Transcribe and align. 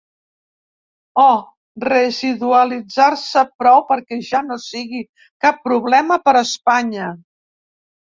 O 1.23 1.25
residualitzar-se 1.89 3.45
prou 3.63 3.85
perquè 3.93 4.21
ja 4.33 4.43
no 4.49 4.61
sigui 4.67 5.05
cap 5.47 5.65
problema 5.71 6.23
per 6.29 6.39
Espanya. 6.45 7.17